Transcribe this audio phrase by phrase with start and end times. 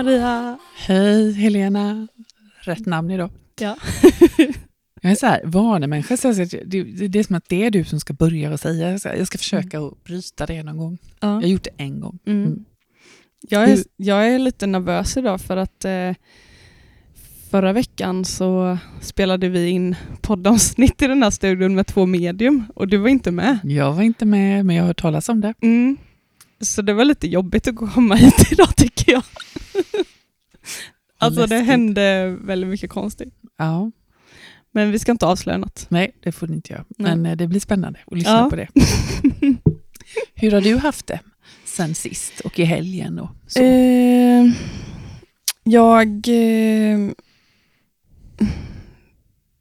[0.00, 0.58] Hej Maria!
[0.76, 2.08] Hej Helena!
[2.60, 3.30] Rätt namn idag.
[3.60, 3.76] Ja.
[5.00, 7.84] Jag är så här, vanemänniska, så jag- det, det, är som att det är du
[7.84, 8.98] som ska börja och säga.
[9.04, 10.98] Jag ska försöka att bryta det någon gång.
[11.20, 11.48] Jag har ja.
[11.48, 12.18] gjort det en gång.
[12.26, 12.46] Mm.
[12.46, 12.64] Mm.
[13.48, 16.12] Jag, är, jag är lite nervös idag för att eh,
[17.50, 22.88] förra veckan så spelade vi in poddavsnitt i den här studion med två medium och
[22.88, 23.58] du var inte med.
[23.64, 25.54] Jag var inte med, men jag har hört talas om det.
[25.60, 25.96] Mm.
[26.60, 29.22] Så det var lite jobbigt att komma hit idag tycker jag.
[31.18, 33.34] Alltså det hände väldigt mycket konstigt.
[33.58, 33.90] Ja,
[34.72, 35.86] Men vi ska inte avslöja något.
[35.88, 36.84] nej, det får ni inte göra.
[36.98, 37.16] Nej.
[37.16, 38.50] Men eh, det blir spännande att lyssna Ja.
[38.50, 38.68] på det.
[40.34, 41.20] Hur har du haft det
[41.64, 43.18] sen sist och i helgen?
[43.18, 43.60] Och så?
[43.62, 44.46] Eh,
[45.64, 47.10] jag, eh,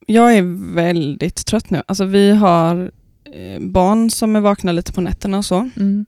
[0.05, 1.81] jag är väldigt trött nu.
[1.87, 2.91] Alltså vi har
[3.33, 5.69] eh, barn som är vakna lite på nätterna och så.
[5.75, 6.05] Mm.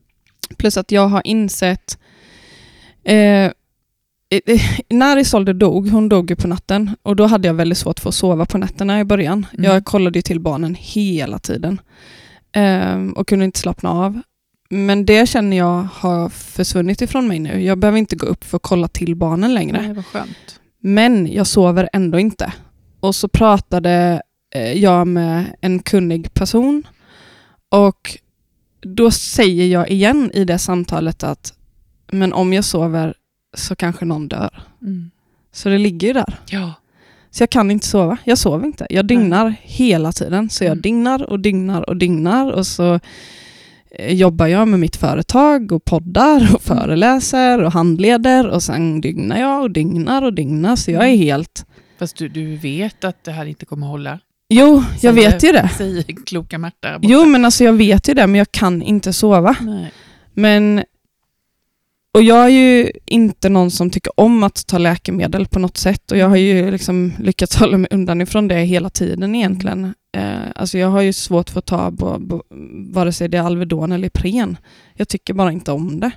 [0.58, 1.98] Plus att jag har insett
[3.04, 3.52] eh,
[4.90, 8.10] när Isolde dog, hon dog ju på natten och då hade jag väldigt svårt för
[8.10, 9.46] att sova på nätterna i början.
[9.54, 9.72] Mm.
[9.72, 11.82] Jag kollade ju till barnen hela tiden
[12.56, 14.22] eh, och kunde inte slappna av.
[14.70, 17.64] Men det känner jag har försvunnit ifrån mig nu.
[17.64, 20.04] Jag behöver inte gå upp för att kolla till barnen längre.
[20.14, 20.24] Nej.
[20.82, 22.54] Men jag sover ändå inte.
[23.00, 24.22] Och så pratade
[24.56, 26.84] eh, jag med en kunnig person
[27.70, 28.18] och
[28.82, 31.54] då säger jag igen i det samtalet att
[32.12, 33.14] men om jag sover
[33.58, 34.64] så kanske någon dör.
[34.82, 35.12] Mm.
[35.52, 36.40] Så det ligger ju där.
[36.50, 36.74] Ja.
[37.32, 38.18] Så jag kan inte sova.
[38.24, 38.88] Jag sover inte.
[38.90, 40.50] Jag dygnar hela tiden.
[40.50, 40.82] Så jag Mm.
[40.82, 43.00] dygnar och dygnar och dygnar och så
[43.92, 49.40] eh, jobbar jag med mitt företag och poddar och föreläser och handleder och sen dygnar
[49.40, 50.76] jag och dygnar och dygnar.
[50.76, 51.66] Så jag är helt...
[52.00, 54.20] Fast du, du vet att det här inte kommer hålla?
[54.54, 55.70] Jo, jag Säger- vet ju det.
[55.78, 57.00] Säger kloka Märta.
[57.02, 59.56] Jo, men alltså jag vet ju det, men jag kan inte sova.
[59.62, 59.92] Nej.
[60.34, 60.84] Men...
[62.14, 66.12] Och jag är ju inte någon som tycker om att ta läkemedel på något sätt
[66.12, 69.94] och jag har ju liksom lyckats hålla mig undan ifrån det hela tiden egentligen.
[70.18, 72.44] Eh, alltså jag har ju svårt för att ta bo, bo,
[72.94, 74.58] vare sig det är Alvedon eller Ipren.
[74.94, 76.12] Jag tycker bara inte om det.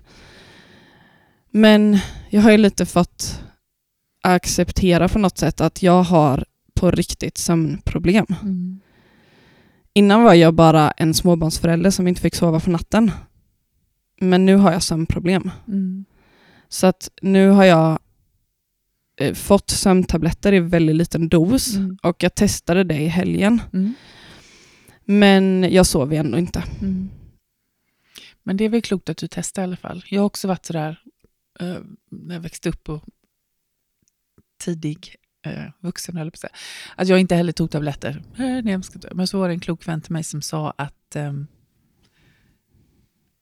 [1.50, 1.98] Men
[2.30, 3.40] jag har ju lite fått
[4.22, 6.44] acceptera på något sätt att jag har
[6.80, 8.26] på riktigt sömnproblem.
[8.42, 8.80] Mm.
[9.92, 13.10] Innan var jag bara en småbarnsförälder som inte fick sova på natten.
[14.20, 15.50] Men nu har jag sömnproblem.
[15.68, 16.04] Mm.
[16.68, 17.98] Så att nu har jag
[19.20, 21.98] eh, fått sömntabletter i väldigt liten dos Mm.
[22.02, 23.62] och jag testade det i helgen.
[23.72, 23.94] Mm.
[25.04, 26.62] Men jag sover ändå inte.
[26.80, 27.10] Mm.
[28.42, 30.04] Men det är väl klokt att du testar i alla fall.
[30.10, 31.00] Jag har också varit sådär,
[31.60, 31.76] eh,
[32.10, 33.02] när jag växte upp och
[34.64, 36.52] tidig eh, vuxen, höll jag på att säga,
[36.96, 38.22] att jag inte heller tog tabletter.
[38.38, 38.62] Eh,
[39.12, 41.46] Men så var det en klok vän till mig som sa att, ehm,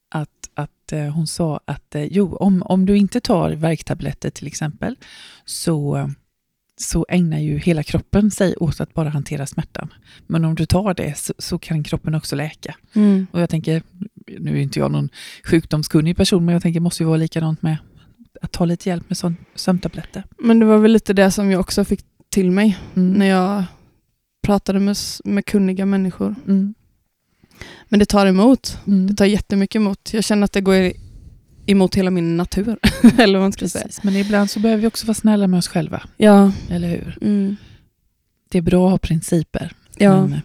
[0.09, 4.47] att, att eh, hon sa att eh, jo, om, om du inte tar värktabletter till
[4.47, 4.95] exempel,
[5.45, 6.09] så,
[6.77, 9.93] så ägnar ju hela kroppen sig åt att bara hantera smärtan.
[10.27, 12.75] Men om du tar det så, så kan kroppen också läka.
[13.31, 13.83] Och jag tänker,
[14.39, 15.09] nu är inte jag någon
[15.43, 17.77] sjukdomskunnig person, men jag tänker det måste ju vara likadant med
[18.43, 20.23] att ta lite hjälp med sån, sömntabletter.
[20.39, 23.13] Men det var väl lite det som jag också fick till mig Mm.
[23.13, 23.63] när jag
[24.41, 26.35] pratade med, med kunniga människor.
[26.47, 26.73] Mm.
[27.89, 28.77] Men det tar emot.
[28.87, 29.07] Mm.
[29.07, 30.13] Det tar jättemycket emot.
[30.13, 30.91] Jag känner att det går
[31.65, 32.77] emot hela min natur.
[33.17, 33.87] eller vad man ska säga.
[34.03, 36.51] Men ibland så behöver vi också vara snälla med oss själva, Ja.
[36.69, 37.17] eller hur?
[37.21, 37.55] Mm.
[38.49, 39.71] Det är bra att ha principer.
[39.97, 40.21] ja.
[40.21, 40.39] Men, eh,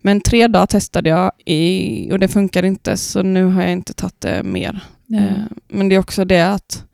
[0.00, 3.92] Men tre dagar testade jag i, och det funkar inte så nu har jag inte
[3.94, 4.80] tagit det mer.
[5.14, 6.84] Eh, men det är också det att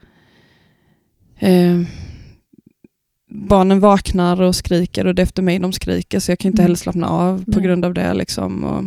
[1.49, 1.81] eh,
[3.31, 6.63] barnen vaknar och skriker och det är efter mig de skriker så jag kan inte
[6.63, 6.65] Mm.
[6.67, 7.63] heller slappna av på Nej.
[7.63, 8.15] grund av det.
[8.15, 8.65] Liksom.
[8.65, 8.85] Och,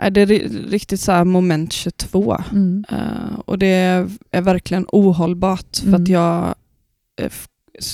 [0.00, 2.42] nej, det är ri- riktigt så här moment 22.
[2.52, 2.84] Mm.
[2.88, 6.02] Eh, och det är, är verkligen ohållbart för Mm.
[6.02, 6.54] att jag
[7.20, 7.32] eh,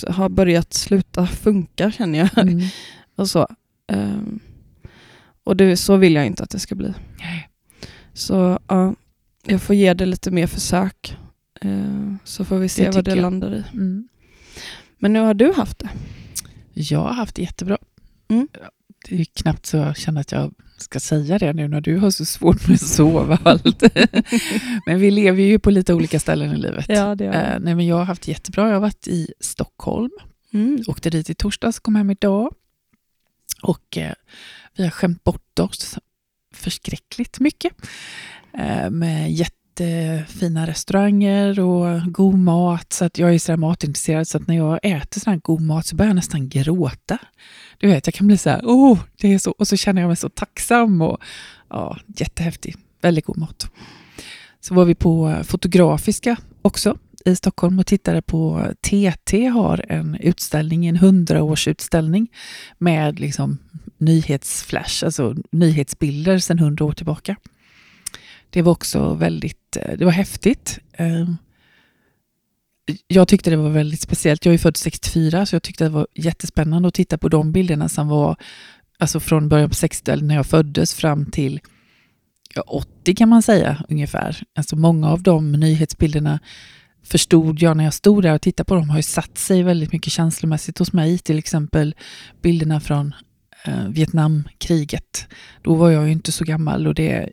[0.09, 2.39] har börjat sluta funka känner jag.
[2.39, 2.61] Mm.
[3.17, 3.47] och så.
[3.93, 4.41] Ehm,
[5.45, 6.93] och det, så vill jag inte att det ska bli.
[7.19, 7.49] Nej.
[8.13, 8.95] Så ja,
[9.47, 11.17] jag får ge det lite mer försök.
[11.65, 13.19] Eh, så får vi se Det vad det jag.
[13.23, 13.65] landar i.
[13.73, 14.09] Mm.
[14.99, 15.89] Men nu har du haft det.
[16.73, 17.79] Jag har haft det jättebra.
[18.29, 18.49] Mm.
[19.09, 22.11] Det är knappt så jag känner att jag ska säga det nu när du har
[22.11, 23.83] så svårt med att sova och allt.
[24.87, 26.87] men vi lever ju på lite olika ställen i livet.
[26.87, 28.67] det Eh, nej, men jag har haft det jättebra.
[28.67, 30.11] Jag har varit i Stockholm,
[30.53, 30.83] Mm.
[30.87, 32.55] åkte dit i torsdags, kom hem idag.
[33.63, 34.13] Och eh,
[34.77, 35.99] vi har skämt bort oss
[36.55, 37.73] förskräckligt mycket.
[38.59, 39.33] Eh, med
[39.81, 42.93] jättefina restauranger och god mat.
[42.93, 45.87] Så att jag är sådär matintresserad så att när jag äter sån här god mat
[45.87, 47.19] så börjar jag nästan gråta.
[47.79, 50.09] Du vet, jag kan bli så här, oh, det är så, och så känner jag
[50.09, 51.19] mig så tacksam och
[51.71, 52.77] ja, jättehäftig.
[53.03, 53.71] Väldigt god mat.
[54.61, 60.87] Så var vi på Fotografiska också i Stockholm och tittade på TT har en utställning,
[60.87, 62.29] en hundraårsutställning
[62.79, 63.59] med liksom
[63.99, 67.37] nyhetsflash, alltså nyhetsbilder sedan hundra år tillbaka.
[68.55, 70.79] Det var också väldigt, Eh, det var häftigt.
[70.93, 71.37] Ehm,
[73.07, 74.45] jag tyckte det var väldigt speciellt.
[74.45, 77.89] Jag är född 64 så jag tyckte det var jättespännande att titta på de bilderna
[77.89, 78.37] som var
[78.99, 81.61] alltså från början på 60-talet när jag föddes fram till
[82.55, 84.43] ja, 80 kan man säga ungefär.
[84.55, 86.41] Alltså många av de nyhetsbilderna
[87.03, 89.93] förstod jag när jag stod där och tittade på dem har ju satt sig väldigt
[89.93, 91.19] mycket känslomässigt hos mig.
[91.19, 91.95] Till exempel
[92.43, 93.15] bilderna från
[93.65, 95.27] eh, Vietnamkriget.
[95.63, 97.31] Då var jag ju inte så gammal och det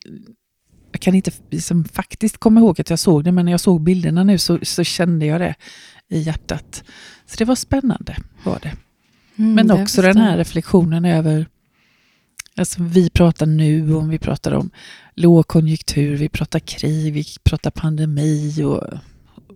[1.02, 4.24] kan inte liksom, faktiskt komma ihåg att jag såg det, men när jag såg bilderna
[4.24, 5.56] nu så, så kände jag det
[6.10, 6.84] i hjärtat.
[7.26, 8.72] Så det var spännande, var det.
[9.36, 11.46] Mm, men också den här reflektionen över
[12.56, 14.70] Alltså vi pratar nu om vi pratar om
[15.16, 18.84] lågkonjunktur, vi pratar krig, vi pratar pandemi och,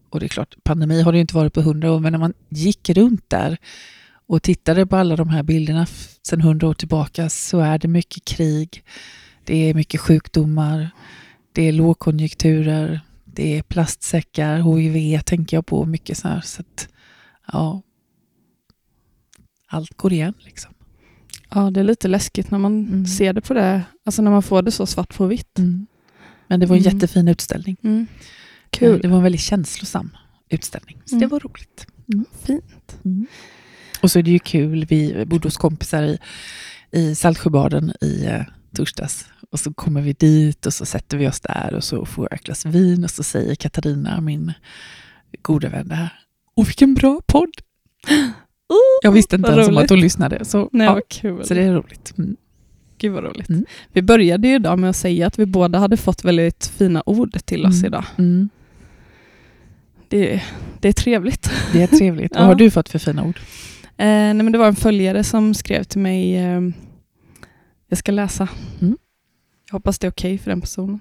[0.10, 2.34] och det är klart, pandemi har det inte varit på hundra år, men när man
[2.50, 3.58] gick runt där
[4.28, 5.86] och tittade på alla de här bilderna
[6.28, 8.84] sedan hundra år tillbaka så är det mycket krig,
[9.44, 10.90] det är mycket sjukdomar,
[11.56, 16.42] det är lågkonjunkturer, det är plastsäckar, HIV tänker jag på mycket så här.
[16.42, 16.88] Så att,
[17.52, 17.82] ja,
[19.68, 20.74] allt går igen liksom.
[21.50, 23.06] Ja, det är lite läskigt när man mm.
[23.06, 25.60] ser det på det, alltså när man får det så svart på vitt.
[25.60, 25.88] Mm.
[26.48, 26.94] Men det var en mm.
[26.94, 27.78] jättefin utställning.
[27.84, 28.08] Mm.
[28.70, 29.00] Kul.
[29.02, 30.18] Det var en väldigt känslosam
[30.50, 31.30] utställning, så det mm.
[31.30, 31.88] var roligt.
[32.14, 32.26] Mm.
[32.44, 32.98] Fint.
[34.02, 36.20] Och så är det ju kul, vi bodde hos kompisar i,
[36.92, 38.42] i Saltsjöbaden i eh,
[38.76, 39.26] torsdags.
[39.50, 42.40] Och så kommer vi dit och så sätter vi oss där och så får jag
[42.40, 44.54] ett glas vin och så säger Katarina, min
[45.42, 46.14] gode vän, det här.
[46.56, 47.52] Och vilken bra podd!
[49.04, 50.46] jag visste inte ens om att hon lyssnade.
[50.46, 51.46] Så, Nej, ja, kul.
[51.46, 52.14] så det är roligt.
[52.18, 52.36] Mm.
[52.98, 53.50] Gud vad roligt.
[53.50, 53.66] Mm.
[53.92, 57.38] Vi började ju idag med att säga att vi båda hade fått väldigt fina ord
[57.46, 57.86] till oss mm.
[57.86, 58.06] idag.
[58.18, 58.50] Mm.
[60.08, 60.44] Det,
[60.80, 61.52] det är trevligt.
[61.74, 62.32] Det är trevligt.
[62.36, 62.40] ja.
[62.40, 63.40] Vad har du fått för fina ord?
[63.98, 66.62] Eh, nej, men det var en följare som skrev till mig, eh,
[67.88, 68.50] jag ska läsa.
[68.82, 68.98] Mm.
[69.66, 71.00] Jag hoppas det är okej okay för den personen.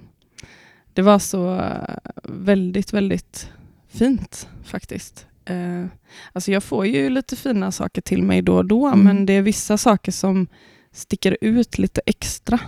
[0.92, 3.50] Det var så eh, väldigt, väldigt
[3.88, 5.26] fint faktiskt.
[5.44, 5.86] Eh,
[6.32, 9.00] alltså jag får ju lite fina saker till mig då och då, mm.
[9.04, 10.46] men det är vissa saker som
[10.92, 12.60] sticker ut lite extra.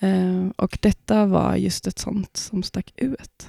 [0.00, 3.48] Eh, och detta var just ett sånt som stack ut.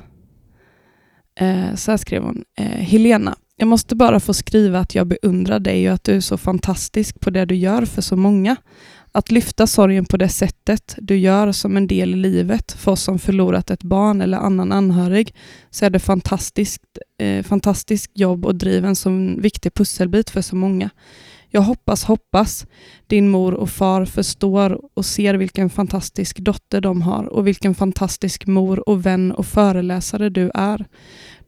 [1.36, 2.46] Eh, så här skrev hon.
[2.58, 6.20] Eh, Helena, jag måste bara få skriva att jag beundrar dig och att du är
[6.20, 8.56] så fantastisk på det du gör för så många.
[9.12, 13.02] Att lyfta sorgen på det sättet du gör som en del i livet för oss
[13.02, 15.36] som förlorat ett barn eller annan anhörig
[15.70, 16.84] så är det fantastiskt,
[17.22, 20.90] eh, fantastiskt jobb och driv en så viktig pusselbit för så många.
[21.52, 22.66] Jag hoppas, hoppas
[23.08, 28.48] din mor och far förstår och ser vilken fantastisk dotter de har och vilken fantastisk
[28.48, 30.86] mor och vän och föreläsare du är.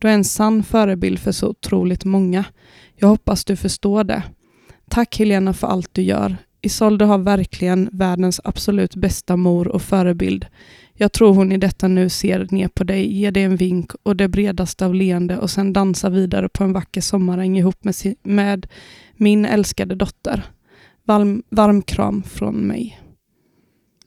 [0.01, 2.45] Du är en sann förebild för så otroligt många.
[2.95, 4.23] Jag hoppas du förstår det.
[4.89, 6.37] Tack Helena för allt du gör.
[6.61, 10.45] Isolde har verkligen världens absolut bästa mor och förebild.
[10.93, 14.15] Jag tror hon i detta nu ser ner på dig, ger dig en vink och
[14.15, 18.15] det bredaste av leende och sen dansar vidare på en vacker sommaräng ihop med, si
[18.23, 18.67] med
[19.15, 20.43] min älskade dotter.
[21.03, 22.99] Varm, varm kram från mig.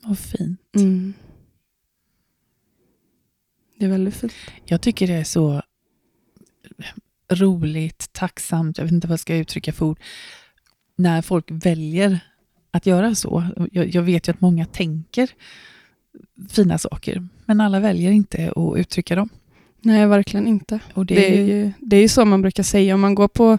[0.03, 0.61] Vad fint.
[0.77, 1.15] Mm.
[3.79, 4.33] Det är väldigt fint.
[4.65, 5.63] Jag tycker det är så
[7.29, 9.99] roligt, tacksamt, jag vet inte vad jag ska uttrycka för ord,
[10.97, 12.21] när folk väljer
[12.71, 13.45] att göra så.
[13.73, 15.31] Jag, jag, vet ju att många tänker
[16.49, 19.29] fina saker, men alla väljer inte att uttrycka dem.
[19.81, 20.81] Nej, verkligen inte.
[20.95, 22.95] Och det, det är ju det är så man brukar säga.
[22.95, 23.59] Om man går på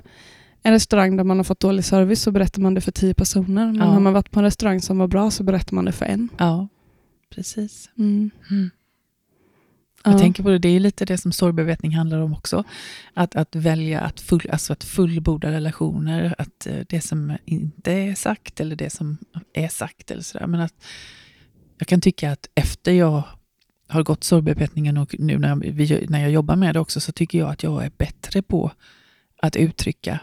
[0.64, 3.66] en restaurang där man har fått dålig service så berättar man det för tio personer.
[3.66, 3.86] Men ja.
[3.86, 6.30] har man varit på en restaurang som var bra så berättar man det för en.
[6.38, 6.68] Ja,
[7.36, 7.90] precis.
[7.98, 8.32] Mm.
[8.52, 8.70] Mm.
[10.06, 10.20] Jag ja.
[10.20, 12.64] tänker på det, det är lite det som sorgbevetning handlar om också.
[13.14, 18.16] Att, att välja att, full, alltså att fullborda relationer, att eh, det som inte är
[18.16, 19.18] sagt eller det som
[19.54, 20.48] är sagt eller sådär.
[20.48, 20.74] Men att
[21.78, 23.24] jag kan tycka att efter jag
[23.88, 27.38] har gått sorgbearbetningen och nu när jag, när jag jobbar med det också så tycker
[27.38, 28.72] jag att jag är bättre på
[29.42, 30.20] att uttrycka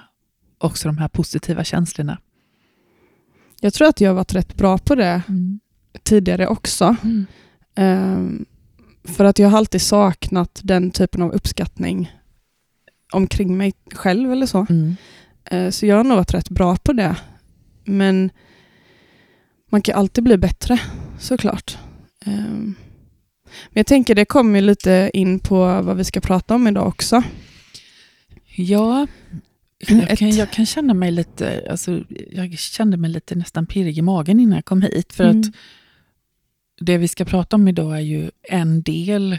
[0.58, 2.18] också de här positiva känslorna.
[3.60, 5.60] Jag tror att jag har varit rätt bra på det mm.
[6.02, 6.96] tidigare också.
[7.02, 7.26] Mm.
[7.76, 8.46] Um,
[9.04, 12.12] för att jag har alltid saknat den typen av uppskattning
[13.12, 14.66] omkring mig själv eller så.
[14.70, 14.96] Mm.
[15.52, 17.16] Uh, så jag har nog varit rätt bra på det.
[17.84, 18.30] Men
[19.70, 20.80] man kan alltid bli bättre
[21.18, 21.78] såklart.
[22.26, 22.74] Um,
[23.44, 27.22] men jag tänker det kommer lite in på vad vi ska prata om idag också.
[28.54, 29.06] Ja,
[29.88, 34.02] jag kan, jag kan känna mig lite, alltså, jag kände mig lite nästan pirrig i
[34.02, 35.12] magen innan jag kom hit.
[35.12, 35.40] För mm.
[35.40, 35.46] att
[36.84, 39.38] det vi ska prata om idag är ju en del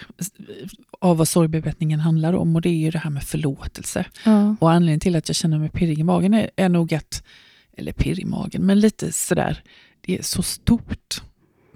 [1.00, 4.06] av vad sorgbearbetningen handlar om och det är ju det här med förlåtelse.
[4.26, 4.56] Ja.
[4.60, 7.24] Och anledningen till att jag känner mig pirrig i magen är, är nog att,
[7.78, 9.64] eller pirrig i magen, men lite sådär,
[10.02, 11.22] det är så stort,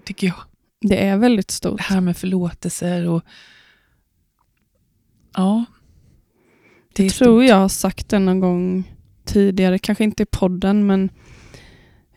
[0.03, 0.35] tycker jag.
[0.81, 1.77] Det är väldigt stort.
[1.77, 3.23] Det här med förlåtelser och
[5.35, 5.65] ja.
[6.93, 7.49] Det Jag tror stort.
[7.49, 8.93] jag har sagt det någon gång
[9.25, 11.09] tidigare, kanske inte i podden, men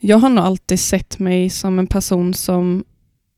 [0.00, 2.85] jag har nog alltid sett mig som en person som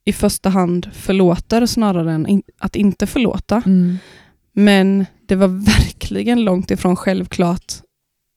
[0.04, 3.62] i första hand förlåter snarare än in, att inte förlåta.
[3.66, 3.98] Mm.
[4.52, 7.72] Men det var verkligen långt ifrån självklart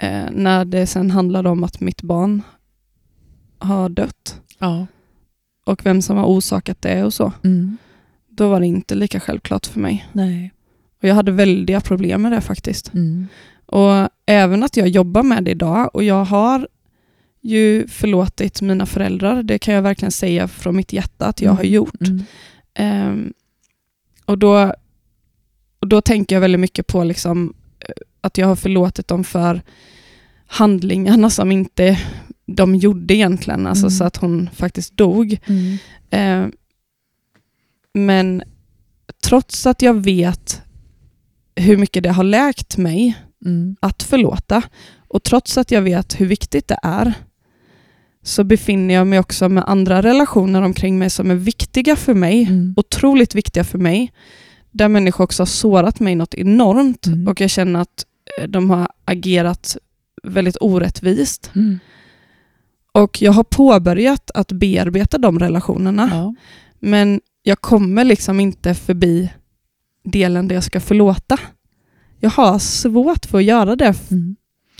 [0.01, 2.41] eh, när det sen handlade om att mitt barn
[3.57, 4.87] har dött Ja.
[5.65, 7.31] och vem som har orsakat det och så.
[7.43, 7.77] Mm.
[8.29, 10.07] Då var det inte lika självklart för mig.
[10.11, 10.51] Nej.
[11.01, 12.93] Och jag hade väldiga problem med det faktiskt.
[12.93, 13.27] Mm.
[13.65, 16.67] Och även att jag jobbar med det idag och jag har
[17.45, 21.63] ju förlåtit mina föräldrar, det kan jag verkligen säga från mitt hjärta att jag har
[21.63, 22.01] gjort.
[22.01, 22.23] Mm.
[22.73, 23.33] Ehm,
[24.25, 24.73] och, då,
[25.79, 27.89] och då tänker jag väldigt mycket på liksom, eh,
[28.21, 29.61] att jag har förlåtit dem för
[30.47, 31.99] handlingarna som inte
[32.45, 33.91] de gjorde egentligen, alltså Mm.
[33.97, 35.37] så att hon faktiskt dog.
[35.47, 35.77] Mm.
[36.09, 36.51] Ehm,
[37.93, 38.43] men
[39.23, 40.61] trots att jag vet
[41.55, 43.75] hur mycket det har läkt mig Mm.
[43.79, 44.61] att förlåta
[45.07, 47.13] och trots att jag vet hur viktigt det är
[48.25, 52.43] så befinner jag mig också med andra relationer omkring mig som är viktiga för mig,
[52.43, 52.73] Mm.
[52.77, 54.11] otroligt viktiga för mig,
[54.71, 57.27] där människor också har sårat mig något enormt Mm.
[57.27, 58.05] och jag känner att
[58.41, 59.77] eh, de har agerat
[60.23, 61.51] väldigt orättvist.
[61.55, 61.79] Mm.
[62.91, 66.35] Och jag har påbörjat att bearbeta de relationerna, Ja.
[66.79, 69.29] men jag kommer liksom inte förbi
[70.03, 71.37] delen där jag ska förlåta.
[72.19, 74.35] Jag har svårt för att göra det Mm.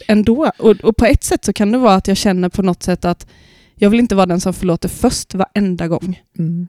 [0.08, 0.52] Ändå.
[0.60, 3.06] Och, och på ett sätt så kan det vara att jag känner på något sätt
[3.06, 3.28] att
[3.76, 6.20] jag vill inte vara den som förlåter först varenda gång.
[6.40, 6.68] Mm.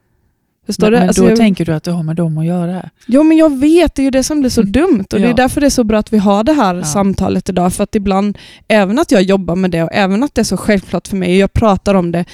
[0.67, 0.99] Förstår Men, du?
[0.99, 2.91] men Alltså då jag, tänker du att det har med dem att göra?
[3.07, 4.73] Jo, men jag vet, det är ju det som blir så Mm.
[4.73, 5.05] dumt.
[5.13, 5.35] Och det är Ja.
[5.35, 6.85] därför det är så bra att vi har det här Ja.
[6.85, 7.73] samtalet idag.
[7.73, 10.57] För att ibland, även att jag jobbar med det och även att det är så
[10.57, 12.25] självklart för mig, och jag pratar om det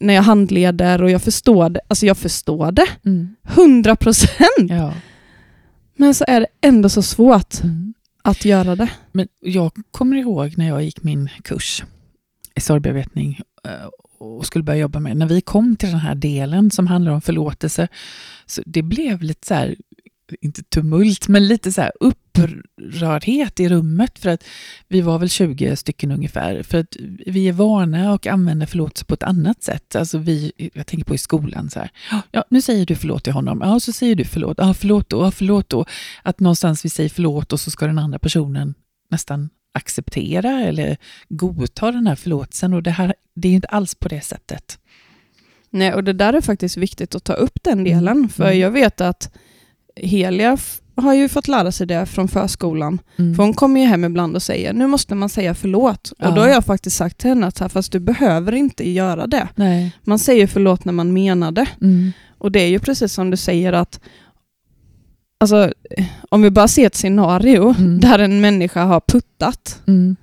[0.00, 1.80] när jag handleder och jag förstår det.
[1.88, 3.36] Alltså jag förstår det, Mm.
[3.48, 4.68] 100 procent.
[4.70, 4.92] Ja.
[5.96, 7.94] Men så är det ändå så svårt Mm
[8.26, 8.90] att göra det.
[9.12, 11.84] Men jag kommer ihåg när jag gick min kurs
[12.54, 16.70] i sorgbearbetning eh, och skulle börja jobba med, när vi kom till den här delen
[16.70, 17.88] som handlar om förlåtelse,
[18.46, 19.76] så det blev lite så här,
[20.40, 24.44] inte tumult, men lite så här upprördhet i rummet för att
[24.88, 29.14] vi var väl 20 stycken ungefär, för att vi är vana och använder förlåtelse på
[29.14, 29.96] ett annat sätt.
[29.96, 31.90] Alltså vi, jag tänker på i skolan så här,
[32.30, 35.24] ja nu säger du förlåt till honom, ja så säger du förlåt, ja förlåt då,
[35.24, 35.84] ja förlåt då.
[36.22, 38.74] Att någonstans vi säger förlåt och så ska den andra personen
[39.10, 40.96] nästan acceptera eller
[41.28, 44.78] godta den här förlåtelsen och det här, det är ju inte alls på det sättet.
[45.70, 48.16] Nej, och det där är faktiskt viktigt att ta upp den delen.
[48.16, 48.28] Mm.
[48.28, 48.58] För Mm.
[48.58, 49.34] jag vet att
[50.02, 50.56] Helia
[50.96, 52.98] har ju fått lära sig det från förskolan.
[53.16, 53.34] Mm.
[53.34, 56.12] För hon kommer ju hem ibland och säger, nu måste man säga förlåt.
[56.18, 56.28] Ja.
[56.28, 59.26] Och då har jag faktiskt sagt till henne att här, fast du behöver inte göra
[59.26, 59.48] det.
[59.54, 59.92] Nej.
[60.04, 61.66] Man säger förlåt när man menar det.
[61.80, 62.12] Mm.
[62.38, 64.00] Och det är ju precis som du säger att
[65.40, 65.72] Alltså,
[66.28, 68.00] om vi bara ser ett scenario Mm.
[68.00, 70.16] där en människa har puttat Mm.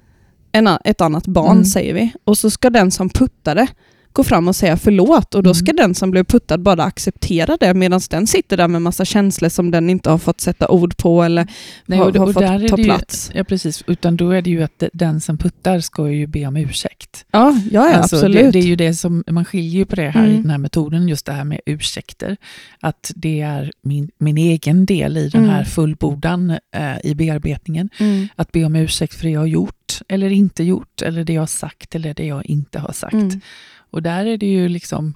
[0.52, 1.66] en, ett annat barn, Mm.
[1.66, 3.68] säger vi, och så ska den som puttade
[4.14, 5.76] gå fram och säga förlåt och då ska Mm.
[5.76, 9.72] den som blev puttad bara acceptera det medan den sitter där med massa känslor som
[9.72, 11.48] den inte har fått sätta ord på eller
[11.86, 13.32] Nej, har, och, har och fått ta ju, plats.
[13.34, 13.84] Ja, precis.
[13.88, 17.26] Utan då är det ju att de- den som puttar ska ju be om ursäkt.
[17.32, 18.38] Ja, ja, ja Alltså, absolut.
[18.44, 20.42] Det, det är ju det som, man skiljer ju på det här i Mm.
[20.42, 22.38] den här metoden, just det här med ursäkter.
[22.80, 25.56] Att det är min, min egen del i den Mm.
[25.56, 27.90] här fullbordan eh, i bearbetningen.
[28.00, 28.28] Mm.
[28.36, 31.42] Att be om ursäkt för det jag har gjort eller inte gjort, eller det jag
[31.42, 33.14] har sagt eller det jag inte har sagt.
[33.14, 33.42] Mm.
[33.94, 35.14] Och där är det ju liksom,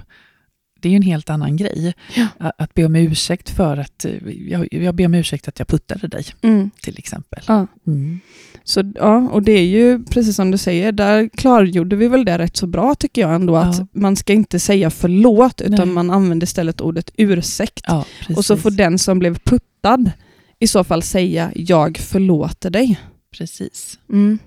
[0.80, 1.94] det är ju en helt annan grej.
[2.16, 2.28] Ja.
[2.40, 4.12] Att, att be om ursäkt för att, eh,
[4.50, 6.70] jag, jag ber om ursäkt att jag puttade dig, Mm.
[6.82, 7.44] till exempel.
[7.48, 7.68] Ja.
[7.88, 8.20] Mm.
[8.64, 12.38] Så, ja, och det är ju precis som du säger, där klargjorde vi väl det
[12.38, 13.88] rätt så bra tycker jag ändå, att Ja.
[13.92, 15.96] man ska inte säga förlåt utan Nej.
[15.96, 17.82] man använder istället ordet ursäkt.
[17.88, 18.06] Ja,
[18.36, 20.12] och så får den som blev puttad
[20.60, 23.00] i så fall säga jag förlåter dig.
[23.32, 24.00] Precis.
[24.10, 24.40] Mm.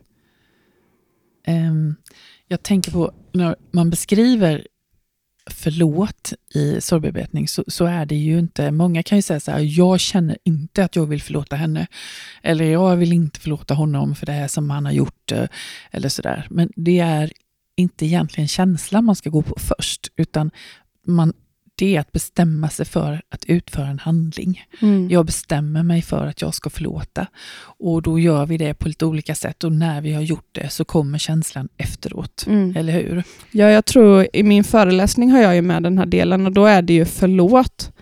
[1.46, 1.94] Ehm,
[2.48, 4.66] jag tänker på när man beskriver
[5.50, 9.78] förlåt i sorgbearbetning så, så är det ju inte, många kan ju säga så här,
[9.78, 11.86] jag känner inte att jag vill förlåta henne.
[12.42, 15.32] Eller jag vill inte förlåta honom för det här som han har gjort.
[15.32, 15.44] Eh,
[15.90, 16.46] eller sådär.
[16.50, 17.32] Men det är
[17.76, 20.50] inte egentligen känslan man ska gå på först, utan
[21.06, 21.32] man,
[21.80, 24.64] det är att bestämma sig för att utföra en handling.
[24.82, 25.10] Mm.
[25.10, 27.26] Jag bestämmer mig för att jag ska förlåta.
[27.62, 30.68] Och då gör vi det på lite olika sätt och när vi har gjort det
[30.72, 32.44] så kommer känslan efteråt.
[32.46, 32.76] Mm.
[32.76, 33.22] Eller hur?
[33.50, 36.66] Ja, jag tror i min föreläsning har jag ju med den här delen och då
[36.66, 37.92] är det ju förlåt.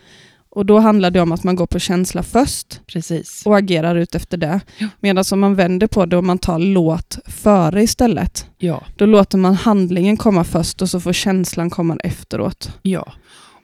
[0.51, 3.43] Och då handlar det om att man går på känsla först Precis.
[3.47, 4.61] och agerar ut efter det.
[4.79, 4.87] Ja.
[5.01, 9.39] Medan om man vänder på det och man tar låt före istället, Ja, då låter
[9.39, 12.71] man handlingen komma först och så får känslan komma efteråt.
[12.83, 13.13] ja.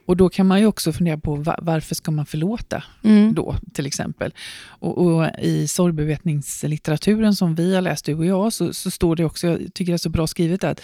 [0.05, 3.33] Och då kan man ju också fundera på va- varför ska man förlåta Mm.
[3.35, 4.33] då till exempel.
[4.67, 9.25] Och, och i sorgbevetningslitteraturen som vi har läst, du och jag, så, så står det
[9.25, 10.81] också, jag tycker det är så bra skrivet, att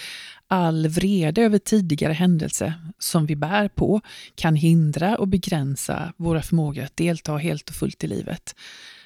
[0.47, 4.01] all vrede över tidigare händelse som vi bär på
[4.35, 8.55] kan hindra och begränsa våra förmågor att delta helt och fullt i livet.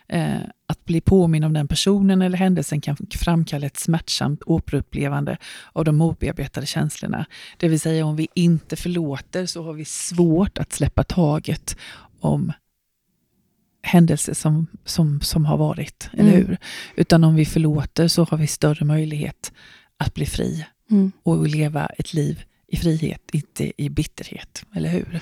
[0.08, 0.36] Eh,
[0.68, 5.38] att bli påminn om den personen eller händelsen kan framkalla ett smärtsamt återupplevande
[5.74, 7.26] av de obearbetade känslorna.
[7.58, 11.78] Det vill säga om vi inte förlåter så har vi svårt att släppa taget
[12.20, 12.52] om
[13.84, 16.48] händelser som, som, som har varit, eller Mm.
[16.48, 16.58] hur?
[16.96, 19.54] Utan om vi förlåter så har vi större möjlighet
[19.98, 21.12] att bli fri Mm.
[21.24, 25.20] och leva ett liv i frihet, inte i bitterhet, eller hur?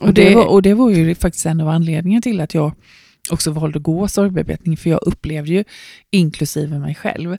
[0.00, 2.72] Och det, och det var ju faktiskt en av anledningarna till att jag
[3.30, 5.64] också valde att gå sorgbearbetning, för jag upplevde ju,
[6.10, 7.36] inklusive mig själv,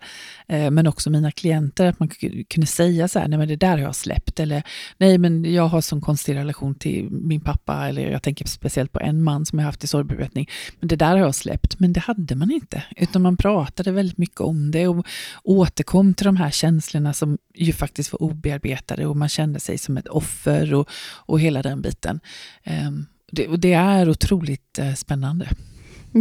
[0.47, 2.09] eh, men också mina klienter, att man
[2.49, 4.63] kunde säga så här, nej men det där har jag släppt, eller
[4.97, 8.99] nej men jag har sån konstig relation till min pappa, eller jag tänker speciellt på
[8.99, 10.49] en man som jag haft i sorgbearbetning,
[10.79, 14.17] men det där har jag släppt, men det hade man inte, utan man pratade väldigt
[14.17, 15.05] mycket om det och
[15.43, 19.97] återkom till de här känslorna som ju faktiskt var obearbetade och man kände sig som
[19.97, 22.19] ett offer och, och hela den biten.
[22.63, 22.91] Eh,
[23.31, 25.49] det, och det är otroligt eh, spännande.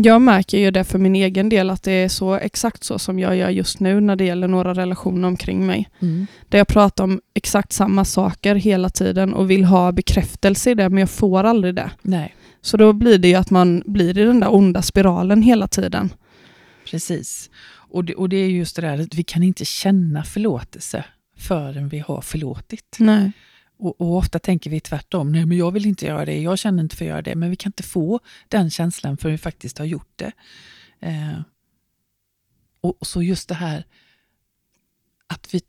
[0.03, 3.19] Jag märker ju det för min egen del att det är så exakt så som
[3.19, 5.89] jag gör just nu när det gäller några relationer omkring mig.
[6.49, 10.89] Där jag pratar om exakt samma saker hela tiden och vill ha bekräftelse i det
[10.89, 11.91] men jag får aldrig det.
[12.03, 15.69] Nej, Så då blir det ju att man blir i den där onda spiralen hela
[15.69, 16.11] tiden.
[16.91, 17.51] precis.
[17.91, 21.05] Och det, och det är just det där att vi kan inte känna förlåtelse
[21.39, 22.97] förrän vi har förlåtit.
[22.99, 23.33] Nej.
[23.85, 26.83] Och, och ofta tänker vi tvärtom, nej men jag vill inte göra det, jag känner
[26.83, 29.79] inte för att göra det, men vi kan inte få den känslan förrän vi faktiskt
[29.79, 30.33] har gjort det.
[31.01, 31.41] Eh,
[32.81, 33.85] och, och så just det här
[35.27, 35.61] att vi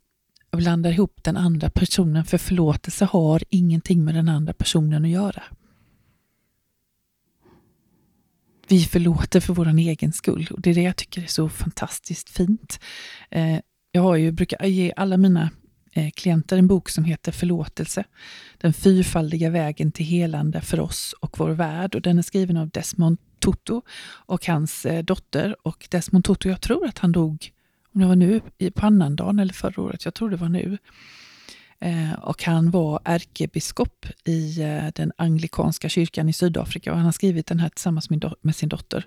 [0.52, 5.42] blandar ihop den andra personen, för förlåtelse har ingenting med den andra personen att göra.
[8.68, 12.30] Vi förlåter för vår egen skull och det är det jag tycker är så fantastiskt
[12.30, 12.80] fint.
[13.30, 13.58] Eh,
[13.92, 15.50] jag har ju, brukar ge alla mina
[15.96, 18.04] Eh, klienter en bok som heter Förlåtelse.
[18.58, 21.94] Den fyrfaldiga vägen till helande för oss och vår värld.
[21.94, 25.56] Och den är skriven av Desmond Tutu och hans eh, dotter.
[25.62, 27.52] Och Desmond Tutu, jag tror att han dog,
[27.94, 28.40] om det var nu,
[28.74, 30.78] på annandagen eller förra året, jag tror det var nu.
[31.80, 37.12] Eh, och han var ärkebiskop i eh, den anglikanska kyrkan i Sydafrika och han har
[37.12, 39.06] skrivit den här tillsammans med, med sin dotter.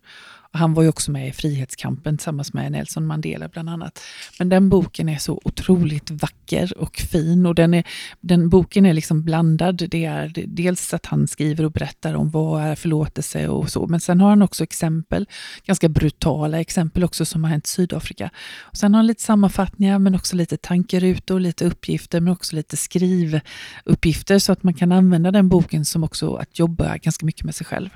[0.52, 4.00] Och han var ju också med i frihetskampen tillsammans med Nelson Mandela bland annat.
[4.40, 7.84] Men den boken är så otroligt vacker och fin och den, är,
[8.20, 9.76] den boken är liksom blandad.
[9.90, 14.00] Det är dels att han skriver och berättar om vad är förlåtelse och så, men
[14.00, 15.28] sen har han också exempel,
[15.66, 18.30] ganska brutala exempel också som har hänt i Sydafrika.
[18.60, 22.78] Och sen har han lite sammanfattningar men också lite tankerutor, lite uppgifter men också lite
[22.78, 27.56] skrivuppgifter så att man kan använda den boken som också att jobba ganska mycket med
[27.56, 27.89] sig själv.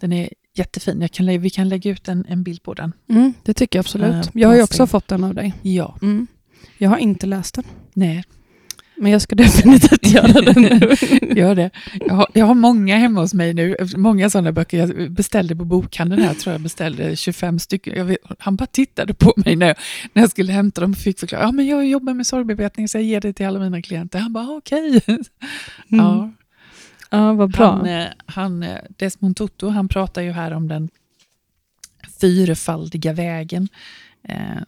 [0.00, 1.08] Den är jättefin.
[1.08, 2.92] Kan, vi kan lägga ut en, en bild på den.
[3.08, 4.26] Mm, det tycker jag absolut.
[4.26, 5.54] Eh, Jag har ju också fått den av dig.
[5.62, 6.26] Ja, Mm.
[6.78, 8.24] Jag har inte läst den, nej,
[8.96, 10.78] men jag ska definitivt göra det nu.
[11.40, 11.70] gör det.
[12.06, 14.78] Jag har, jag har många hemma hos mig nu, många sådana böcker.
[14.78, 18.06] Jag beställde på bokhandeln här, tror jag beställde 25 stycken.
[18.06, 19.76] Vet, han bara tittade på mig när jag,
[20.12, 21.42] när jag skulle hämta dem och fick förklara.
[21.42, 24.18] Ja, men jag jobbar med sorgbearbetning så jag ger det till alla mina klienter.
[24.18, 25.00] Han bara okej.
[25.88, 26.04] Mm.
[26.04, 26.30] Ja.
[27.10, 27.72] ja, vad bra.
[27.72, 30.88] Han, eh, han, eh, Desmond Tutu, han pratar ju här om den
[32.20, 33.68] fyrfaldiga vägen
[34.28, 34.62] eh,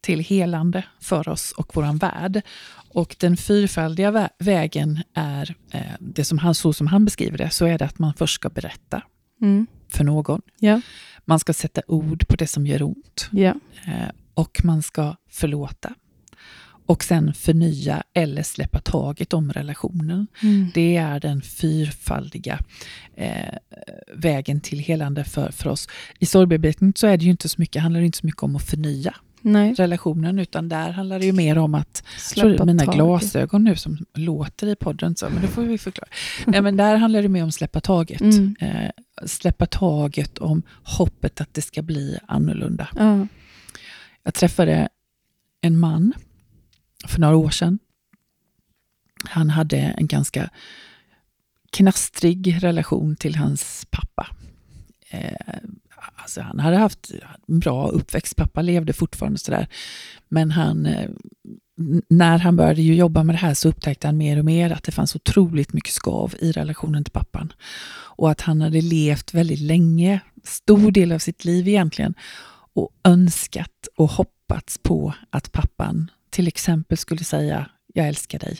[0.00, 2.42] till helande för oss och våran värld.
[2.96, 7.50] Och den fyrfaldiga vä- vägen är, eh, det som han, så som han beskriver det,
[7.50, 9.02] så är det att man först ska berätta
[9.42, 9.66] Mm.
[9.88, 10.42] för någon.
[10.60, 10.80] Ja.
[11.24, 13.28] Man ska sätta ord på det som gör ont.
[13.32, 13.54] Ja.
[13.86, 15.94] Eh, och man ska förlåta.
[16.86, 20.26] Och sen förnya eller släppa taget om relationen.
[20.42, 20.70] Mm.
[20.74, 22.58] Det är den fyrfaldiga
[23.16, 23.54] eh,
[24.14, 25.88] vägen till helande för, för oss.
[26.18, 28.56] I sorgbearbetning så är det ju inte så mycket, handlar det inte så mycket om
[28.56, 32.94] att förnya Nej, relationen, utan där handlar det ju mer om att, släppa mina taget.
[32.94, 36.08] glasögon nu som låter i podden, så, men det får vi förklara.
[36.46, 38.20] Nej, men där handlar det mer om släppa taget.
[38.20, 38.56] Mm.
[38.60, 38.90] Eh,
[39.26, 42.88] släppa taget om hoppet att det ska bli annorlunda.
[42.96, 43.26] Ja.
[44.22, 44.88] Jag träffade
[45.60, 46.12] en man
[47.06, 47.78] för några år sedan.
[49.24, 50.50] Han hade en ganska
[51.72, 54.26] knastrig relation till hans pappa.
[55.10, 55.56] Eh,
[56.16, 57.10] alltså han hade haft
[57.48, 59.68] en bra uppväxt, pappa levde fortfarande sådär.
[60.28, 61.10] Men han, eh,
[62.08, 64.82] när han började ju jobba med det här så upptäckte han mer och mer att
[64.82, 67.52] det fanns otroligt mycket skav i relationen till pappan.
[68.16, 72.14] Och att han hade levt väldigt länge, stor del av sitt liv egentligen,
[72.74, 78.58] och önskat och hoppats på att pappan till exempel skulle säga jag älskar dig.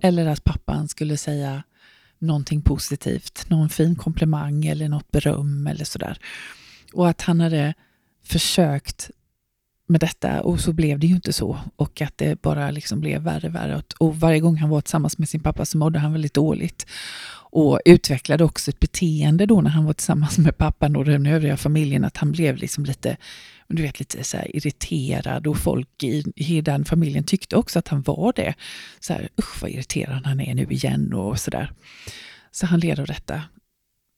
[0.00, 1.62] Eller att pappan skulle säga
[2.18, 6.18] någonting positivt, någon fin komplimang eller något beröm eller sådär.
[6.96, 7.74] Och att han hade
[8.24, 9.10] försökt
[9.88, 11.58] med detta och så blev det ju inte så.
[11.76, 13.82] Och att det bara liksom blev värre och värre.
[13.98, 16.86] Och varje gång han var tillsammans med sin pappa så mådde han väldigt dåligt.
[17.50, 21.56] Och utvecklade också ett beteende då när han var tillsammans med pappan och den övriga
[21.56, 23.16] familjen, att han blev liksom lite,
[23.68, 28.02] du vet, lite så irriterad och folk i, i den familjen tyckte också att han
[28.02, 28.54] var det.
[29.00, 31.72] Så här, usch vad irriterad han är nu igen och sådär.
[32.50, 33.42] Så han led av detta.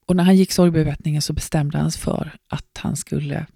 [0.08, 3.46] Och när han gick sorgbearbetningen så bestämde han sig för att han skulle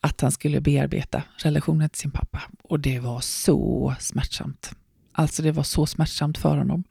[0.00, 2.42] att han skulle bearbeta relationen till sin pappa.
[2.62, 4.72] Och det var så smärtsamt.
[5.12, 6.84] Alltså det var så smärtsamt för honom.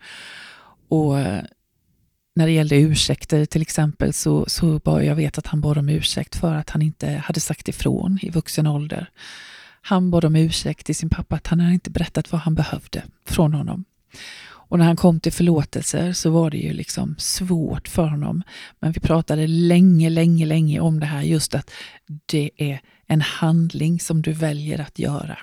[0.89, 1.43] Och eh,
[2.35, 5.89] när det gällde ursäkter till exempel så, så bara jag vet att han bad om
[5.89, 9.09] ursäkt för att han inte hade sagt ifrån i vuxen ålder.
[9.81, 13.03] Han bad om ursäkt till sin pappa att han hade inte berättat vad han behövde
[13.25, 13.85] från honom.
[14.69, 18.43] Och när han kom till förlåtelser så var det ju liksom svårt för honom.
[18.79, 21.71] Men vi pratade länge, länge, länge om det här just att
[22.25, 25.37] det är en handling som du väljer att göra.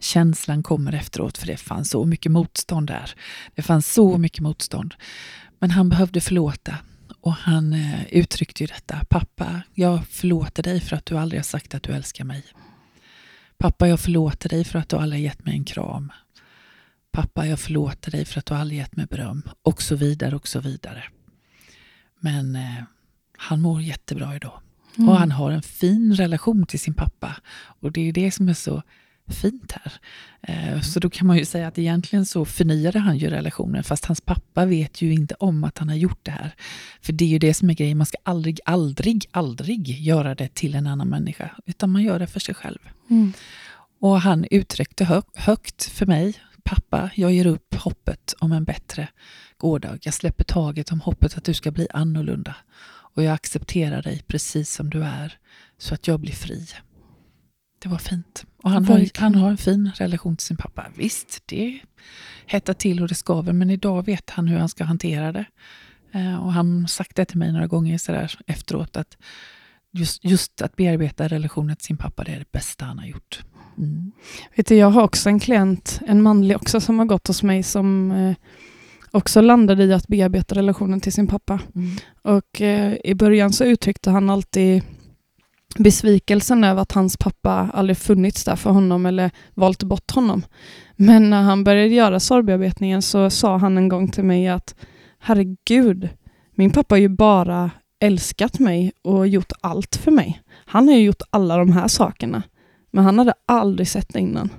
[0.00, 3.14] Känslan kommer efteråt för det fanns så mycket motstånd där.
[3.54, 4.94] Det fanns så mycket motstånd.
[5.58, 6.74] Men han behövde förlåta
[7.20, 9.00] och han eh, uttryckte ju detta.
[9.08, 12.44] Pappa, jag förlåter dig för att du aldrig har sagt att du älskar mig.
[13.58, 16.12] Pappa, jag förlåter dig för att du aldrig har gett mig en kram.
[17.16, 19.42] Pappa, jag förlåter dig för att du aldrig gett mig beröm.
[19.62, 21.04] Och så vidare och så vidare.
[22.20, 22.82] Men eh,
[23.38, 24.60] han mår jättebra idag.
[24.98, 25.08] Mm.
[25.08, 27.36] Och han har en fin relation till sin pappa.
[27.80, 28.82] Och det är det som är så
[29.28, 29.92] fint här.
[30.42, 34.04] Eh, så då kan man ju säga att egentligen så förnyade han ju relationen fast
[34.04, 36.54] hans pappa vet ju inte om att han har gjort det här.
[37.00, 40.54] För det är ju det som är grejen, man ska aldrig, aldrig, aldrig göra det
[40.54, 42.78] till en annan människa utan man gör det för sig själv.
[43.10, 43.32] Mm.
[44.00, 46.34] Och han uttryckte hö högt för mig,
[46.66, 49.08] pappa, jag ger upp hoppet om en bättre
[49.56, 49.98] gårdag.
[50.02, 52.56] Jag släpper taget om hoppet att du ska bli annorlunda
[53.16, 55.38] och jag accepterar dig precis som du är
[55.78, 56.66] så att jag blir fri.
[57.78, 58.46] Det var fint.
[58.62, 60.86] Och han har, han har en fin relation till sin pappa.
[60.94, 61.80] Visst, det
[62.46, 65.44] hettar till och det skaver, men idag vet han hur han ska hantera det.
[66.12, 69.16] Eh, och han har sagt det till mig några gånger så där efteråt, att
[69.90, 73.44] just, just att bearbeta relationen till sin pappa, det är det bästa han har gjort.
[73.78, 74.12] Mm.
[74.56, 77.62] Vet du, jag har också en klient, en manlig också, som har gått hos mig
[77.62, 78.34] som eh,
[79.10, 81.60] också landade i att bearbeta relationen till sin pappa.
[81.74, 81.96] Mm.
[82.22, 84.82] Och eh, I början så uttryckte han alltid
[85.78, 90.42] besvikelsen över att hans pappa aldrig funnits där för honom eller valt bort honom.
[90.96, 94.74] Men när han började göra sorgbearbetningen så sa han en gång till mig att
[95.18, 96.08] herregud,
[96.54, 100.40] min pappa har ju bara älskat mig och gjort allt för mig.
[100.66, 102.42] Han har ju gjort alla de här sakerna,
[102.96, 104.50] men han hade aldrig sett det innan.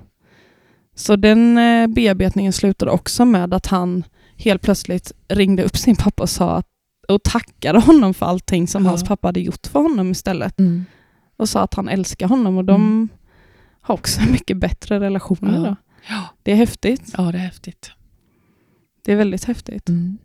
[0.94, 4.04] Så den eh, bearbetningen slutade också med att han
[4.36, 6.66] helt plötsligt ringde upp sin pappa och sa att,
[7.08, 8.90] och tackade honom för allting som ja.
[8.90, 10.58] hans pappa hade gjort för honom istället.
[10.58, 10.84] Mm.
[11.36, 13.08] Och sa att han älskar honom och de mm.
[13.80, 15.66] har också mycket bättre relationer.
[15.66, 15.76] Ja.
[16.08, 16.24] Ja.
[16.42, 17.14] Det är häftigt.
[17.16, 17.90] Ja, det är häftigt.
[19.04, 19.88] Det är väldigt häftigt.
[19.88, 20.18] Mm.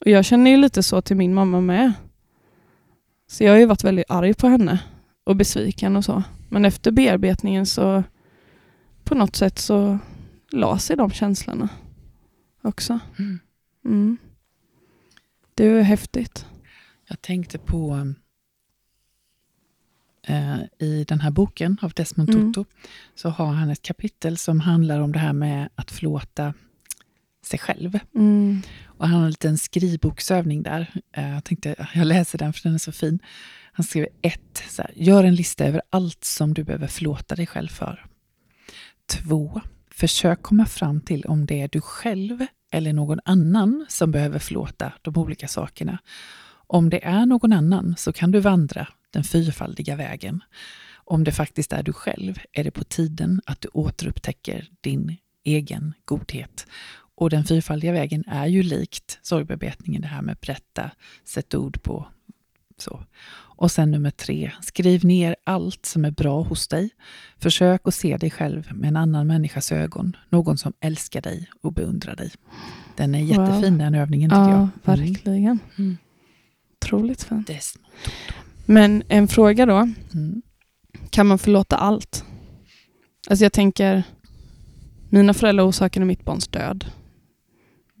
[0.00, 1.92] Och Jag känner ju lite så till min mamma med.
[3.30, 4.78] Så jag har ju varit väldigt arg på henne
[5.24, 6.22] och besviken och så.
[6.50, 8.02] Men efter bearbetningen så
[9.04, 9.98] på något sätt så
[10.50, 11.68] la sig de känslorna
[12.62, 12.98] också.
[13.18, 13.38] Mm.
[13.84, 14.18] Mm.
[15.54, 16.46] Det är häftigt.
[17.08, 18.12] Jag tänkte på
[20.26, 22.52] eh, i den här boken av Desmond mm.
[22.52, 22.70] Tutu,
[23.14, 26.54] så har han ett kapitel som handlar om det här med att förlåta
[27.42, 27.98] sig själv.
[28.14, 28.62] Mm.
[29.00, 30.92] Och han har en liten skrivboksövning där.
[31.16, 33.18] Eh, jag tänkte jag läser den för den är så fin.
[33.72, 34.40] Han skriver 1.
[34.94, 38.06] gör en lista över allt som du behöver förlåta dig själv för.
[39.06, 39.60] 2.
[39.90, 44.92] Försök komma fram till om det är du själv eller någon annan som behöver förlåta
[45.02, 45.98] de olika sakerna.
[46.66, 50.40] Om det är någon annan så kan du vandra den fyrfaldiga vägen.
[50.94, 55.94] Om det faktiskt är du själv är det på tiden att du återupptäcker din egen
[56.04, 56.66] godhet.
[57.20, 60.90] Och den fyrfaldiga vägen är ju likt sorgbearbetningen, det här med berätta,
[61.24, 62.06] sätta ord på.
[62.78, 63.04] Så.
[63.32, 66.90] Och sen nummer tre, skriv ner allt som är bra hos dig.
[67.38, 70.16] Försök att se dig själv med en annan människas ögon.
[70.28, 72.32] Någon som älskar dig och beundrar dig.
[72.96, 73.78] Den är jättefin wow.
[73.78, 74.58] den övningen tycker ja, jag.
[74.58, 74.70] Mm.
[74.82, 75.58] verkligen.
[75.78, 75.96] Mm.
[76.82, 77.44] Otroligt fin.
[78.66, 79.88] Men en fråga då.
[80.14, 80.42] Mm.
[81.10, 82.24] Kan man förlåta allt?
[83.28, 84.02] Alltså jag tänker,
[85.08, 86.84] Mina föräldrar orsakade mitt barns död.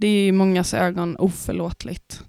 [0.00, 2.22] Det är i mångas ögon oförlåtligt.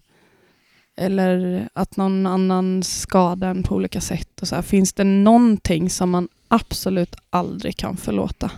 [0.98, 4.42] Eller att någon annan skadar en på olika sätt.
[4.42, 4.62] Och så här.
[4.62, 8.52] Finns det någonting som man absolut aldrig kan förlåta?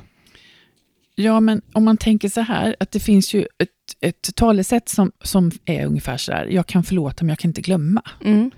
[1.15, 3.69] Ja, men om man tänker så här, att det finns ju ett,
[4.01, 7.61] ett talesätt som, som är ungefär så här, jag kan förlåta men jag kan inte
[7.61, 8.01] glömma.
[8.21, 8.51] Mm.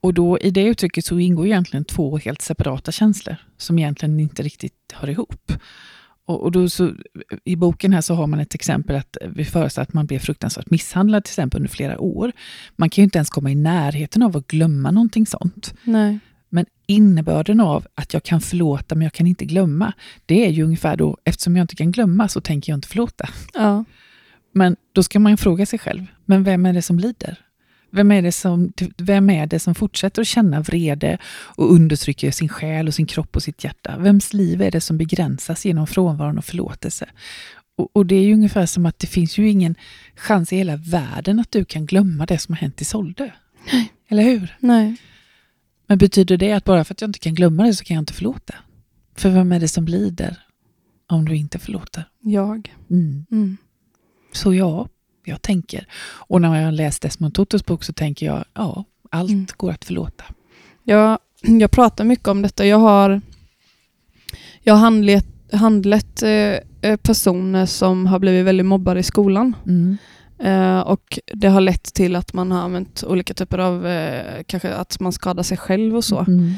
[0.00, 4.42] Och då i det uttrycket så ingår egentligen två helt separata känslor som egentligen inte
[4.42, 5.52] riktigt hör ihop.
[6.26, 6.92] Och, och då så,
[7.44, 10.70] I boken här så har man ett exempel att vi föreställer att man blir fruktansvärt
[10.70, 12.32] misshandlad till exempel under flera år.
[12.76, 15.74] Man kan ju inte ens komma i närheten av att glömma någonting sånt.
[15.84, 16.18] Nej.
[16.48, 19.92] Men innebörden av att jag kan förlåta men jag kan inte glömma,
[20.26, 23.28] det är ju ungefär då, eftersom jag inte kan glömma så tänker jag inte förlåta.
[23.54, 23.84] Ja.
[24.52, 27.43] Men då ska man fråga sig själv, men vem är det som lider?
[27.94, 31.18] Vem är, det som, vem är det som fortsätter att känna vrede
[31.56, 33.96] och undertrycker sin själ och sin kropp och sitt hjärta?
[33.98, 37.08] Vems liv är det som begränsas genom frånvaron och förlåtelse?
[37.78, 39.74] Och, och det är ju ungefär som att det finns ju ingen
[40.16, 43.30] chans i hela världen att du kan glömma det som har hänt i Soldö.
[44.08, 44.56] Eller hur?
[44.60, 44.96] Nej.
[45.86, 48.02] Men betyder det att bara för att jag inte kan glömma det så kan jag
[48.02, 48.54] inte förlåta?
[49.16, 50.38] För vem är det som lider
[51.08, 52.04] om du inte förlåter?
[52.20, 52.74] Jag.
[52.90, 53.26] Mm.
[53.30, 53.56] Mm.
[54.32, 54.88] Så ja,
[55.24, 55.86] jag tänker.
[56.04, 59.46] Och när jag läst Desmond Tutus bok så tänker jag, ja, allt Mm.
[59.56, 60.24] går att förlåta.
[60.82, 62.66] Jag, jag pratar mycket om detta.
[62.66, 63.20] Jag har,
[64.62, 66.30] jag har handlet, handlett eh,
[66.82, 69.56] eh, personer som har blivit väldigt mobbade i skolan.
[69.66, 69.96] Mm.
[70.38, 74.74] Eh, och det har lett till att man har använt olika typer av, eh, kanske
[74.74, 76.18] att man skadar sig själv och så.
[76.28, 76.54] Mm.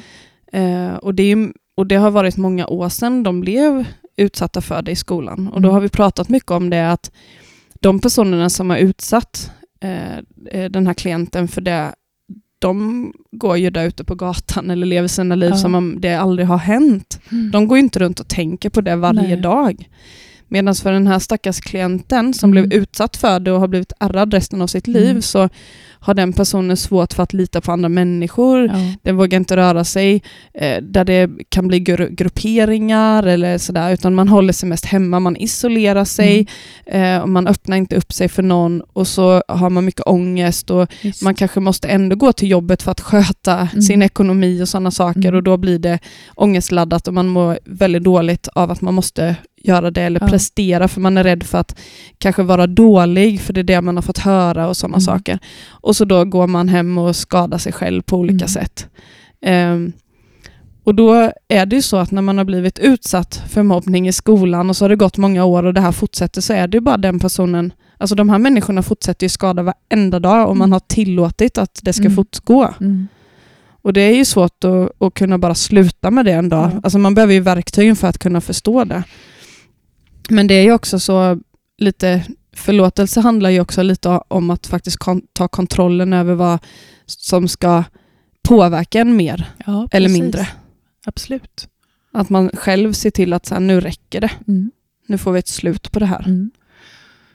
[0.53, 3.85] Eh, och, det är, och det har varit många år sedan de blev
[4.17, 5.49] utsatta för det i skolan.
[5.49, 5.75] Och då Mm.
[5.75, 7.11] har vi pratat mycket om det att
[7.81, 10.17] de personerna som har utsatt eh,
[10.51, 11.95] eh, den här klienten för det,
[12.59, 15.57] de går ju där ute på gatan eller lever sina liv Ja.
[15.57, 17.21] som om det aldrig har hänt.
[17.33, 17.51] Mm.
[17.51, 19.37] De går ju inte runt och tänker på det varje Nej.
[19.37, 19.89] dag.
[20.49, 22.69] Medan för den här stackars klienten som Mm.
[22.69, 25.23] blev utsatt för det och har blivit ärrad resten av sitt liv Mm.
[25.23, 25.49] så
[26.07, 28.67] har den personen svårt för att lita på andra människor.
[28.67, 28.75] Ja.
[29.03, 30.23] Den vågar inte röra sig
[30.55, 35.21] eh, där det kan bli gru grupperingar eller sådär, utan man håller sig mest hemma,
[35.21, 36.47] man isolerar sig,
[36.87, 37.17] Mm.
[37.17, 40.71] eh, och man öppnar inte upp sig för någon och så har man mycket ångest
[40.71, 41.23] och Just.
[41.23, 43.83] man kanske måste ändå gå till jobbet för att sköta Mm.
[43.83, 45.35] sin ekonomi och sådana saker Mm.
[45.35, 45.99] och då blir det
[46.35, 50.29] ångestladdat och man mår väldigt dåligt av att man måste göra det eller Ja.
[50.29, 51.79] prestera för man är rädd för att
[52.19, 55.01] kanske vara dålig för det är det man har fått höra och sådana Mm.
[55.01, 55.39] saker.
[55.69, 58.49] Och så då går man hem och skadar sig själv på olika Mm.
[58.49, 58.89] sätt.
[59.43, 59.93] Ehm,
[60.85, 64.13] och då är det ju så att när man har blivit utsatt för mobbning i
[64.13, 66.77] skolan och så har det gått många år och det här fortsätter så är det
[66.77, 70.65] ju bara den personen, alltså de här människorna fortsätter ju skada varenda dag och man
[70.69, 70.73] Mm.
[70.73, 72.15] har tillåtit att det ska Mm.
[72.17, 72.75] fortgå.
[72.81, 73.09] Mm.
[73.83, 76.71] Och det är ju svårt att, att kunna bara sluta med det en dag.
[76.75, 76.81] Ja.
[76.83, 79.03] Alltså man behöver ju verktygen för att kunna förstå det.
[80.29, 81.39] Men det är ju också så
[81.79, 82.23] lite,
[82.57, 84.99] förlåtelse handlar ju också lite om att faktiskt
[85.33, 86.59] ta kontrollen över vad
[87.07, 87.85] som ska
[88.43, 90.49] påverka en mer Ja, eller mindre.
[91.07, 91.69] Absolut.
[92.13, 94.31] Att man själv ser till att så här, nu räcker det.
[94.49, 94.71] Mm.
[95.07, 96.25] Nu får vi ett slut på det här.
[96.27, 96.51] Mm.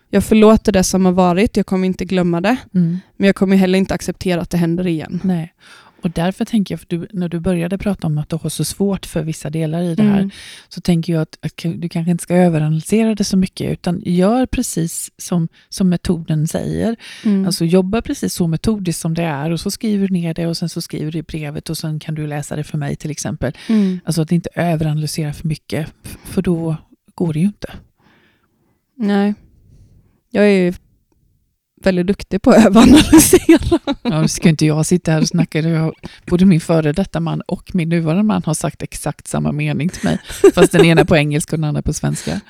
[0.10, 2.58] Jag förlåter det som har varit, jag kommer inte glömma det.
[2.74, 3.00] Mm.
[3.18, 5.20] Men jag kommer heller inte acceptera att det händer igen.
[5.24, 5.54] Nej.
[6.02, 8.64] Och därför tänker jag, för du, när du började prata om att du har så
[8.64, 10.32] svårt för vissa delar i det här, Mm.
[10.70, 14.46] så tänker jag att, att du kanske inte ska överanalysera det så mycket, utan gör
[14.46, 16.96] precis som, som metoden säger.
[17.26, 17.46] Mm.
[17.46, 20.58] Alltså jobba precis så metodiskt som det är och så skriver du ner det och
[20.58, 23.12] sen så skriver du i brevet och sen kan du läsa det för mig till
[23.12, 23.54] exempel.
[23.70, 24.00] Mm.
[24.06, 26.76] Alltså att inte överanalysera för mycket, för då
[27.16, 27.74] går det ju inte.
[28.98, 29.34] Nej.
[30.32, 30.74] Jag är ju
[31.86, 33.80] väldigt duktig på att överanalysera.
[34.02, 35.60] Ja, nu ska inte jag sitta här och snacka.
[35.60, 35.94] Jag,
[36.26, 40.04] både min före detta man och min nuvarande man har sagt exakt samma mening till
[40.04, 40.18] mig.
[40.54, 42.42] Fast den ena på engelska och den andra på svenska.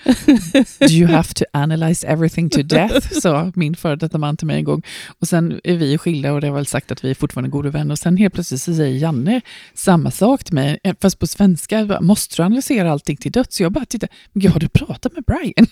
[0.80, 3.20] Do you have to analyze everything to death?
[3.22, 4.82] sa min före detta man till mig en gång.
[5.20, 7.70] Och sen är vi skilda och det har väl sagt att vi är fortfarande goda
[7.70, 7.92] vänner.
[7.92, 9.42] Och sen helt plötsligt så säger Janne
[9.74, 12.00] samma sak till mig, eh, fast på svenska.
[12.02, 13.56] Måste du analysera allting till döds?
[13.56, 15.68] Så jag bara tittar, men gud, har du pratat med Brian?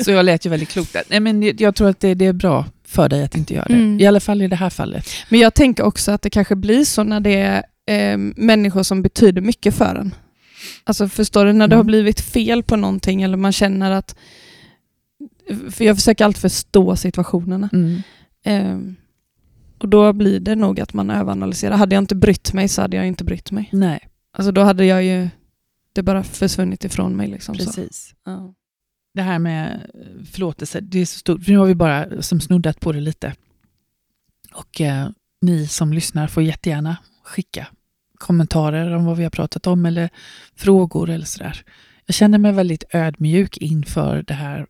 [0.04, 1.02] så jag lät ju väldigt klokt där.
[1.08, 3.74] Nej, men jag tror att det, det är bra för dig att inte göra det.
[3.74, 4.00] Mm.
[4.00, 5.06] I alla fall i det här fallet.
[5.28, 9.02] Men jag tänker också att det kanske blir så när det är eh, människor som
[9.02, 10.14] betyder mycket för en.
[10.84, 11.78] Alltså förstår du, när det Mm.
[11.78, 14.16] har blivit fel på någonting eller man känner att...
[15.70, 17.68] För jag försöker alltid förstå situationerna.
[17.72, 18.02] Mm.
[18.44, 18.92] Eh,
[19.78, 21.76] och då blir det nog att man överanalyserar.
[21.76, 23.68] Hade jag inte brytt mig så hade jag inte brytt mig.
[23.72, 25.28] Nej, Alltså då hade jag ju...
[25.92, 27.28] Det bara försvunnit ifrån mig.
[27.28, 27.64] Liksom, så.
[27.64, 28.14] precis.
[28.26, 28.54] Ja.
[29.16, 29.90] Det här med
[30.32, 31.46] förlåtelse, det är så stort.
[31.46, 33.34] Nu har vi bara som snuddat på det lite.
[34.52, 35.08] Och eh,
[35.40, 37.66] ni som lyssnar får jättegärna skicka
[38.18, 40.10] kommentarer om vad vi har pratat om eller
[40.54, 41.64] frågor eller sådär.
[42.06, 44.66] Jag känner mig väldigt ödmjuk inför det här